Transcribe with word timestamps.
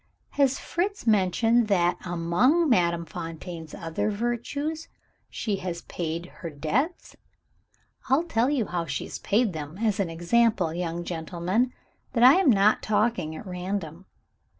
Has 0.31 0.57
Fritz 0.57 1.05
mentioned 1.05 1.67
that 1.67 1.99
among 2.03 2.67
Madame 2.67 3.05
Fontaine's 3.05 3.75
other 3.75 4.09
virtues, 4.09 4.87
she 5.29 5.57
has 5.57 5.83
paid 5.83 6.25
her 6.37 6.49
debts? 6.49 7.15
I'll 8.09 8.23
tell 8.23 8.49
you 8.49 8.65
how 8.65 8.85
she 8.87 9.03
has 9.03 9.19
paid 9.19 9.53
them 9.53 9.77
as 9.77 9.99
an 9.99 10.09
example, 10.09 10.73
young 10.73 11.03
gentleman, 11.03 11.71
that 12.13 12.23
I 12.23 12.33
am 12.39 12.49
not 12.49 12.81
talking 12.81 13.35
at 13.35 13.45
random. 13.45 14.07